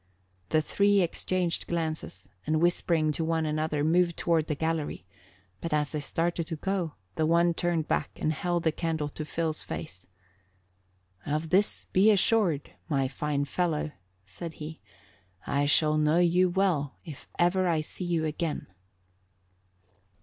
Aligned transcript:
The 0.49 0.63
three 0.63 1.01
exchanged 1.01 1.67
glances 1.67 2.27
and 2.47 2.59
whispering 2.59 3.11
to 3.11 3.23
one 3.23 3.45
another, 3.45 3.83
moved 3.83 4.17
toward 4.17 4.47
the 4.47 4.55
gallery; 4.55 5.05
but 5.61 5.73
as 5.73 5.91
they 5.91 5.99
started 5.99 6.47
to 6.47 6.55
go, 6.55 6.95
the 7.17 7.27
one 7.27 7.53
turned 7.53 7.87
back 7.87 8.09
and 8.15 8.33
held 8.33 8.63
the 8.63 8.71
candle 8.71 9.09
to 9.09 9.23
Phil's 9.23 9.61
face. 9.61 10.07
"Of 11.23 11.51
this 11.51 11.85
be 11.93 12.09
assured, 12.09 12.71
my 12.89 13.07
fine 13.07 13.45
fellow," 13.45 13.91
said 14.25 14.55
he, 14.55 14.79
"I 15.45 15.67
shall 15.67 15.99
know 15.99 16.17
you 16.17 16.49
well 16.49 16.95
if 17.05 17.27
ever 17.37 17.67
I 17.67 17.81
see 17.81 18.05
you 18.05 18.25
again." 18.25 18.65